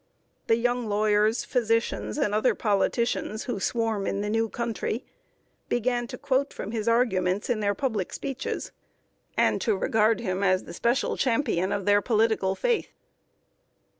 [0.47, 5.05] The young lawyers, physicians, and other politicians who swarm in the new country,
[5.69, 8.71] began to quote from his arguments in their public speeches,
[9.37, 12.89] and to regard him as the special champion of their political faith.